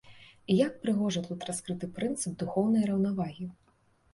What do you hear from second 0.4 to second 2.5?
І як прыгожа тут раскрыты прынцып